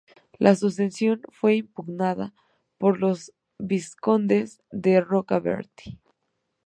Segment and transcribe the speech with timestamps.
[0.39, 2.33] La sucesión fue impugnada
[2.79, 5.99] por los vizcondes de Rocabertí.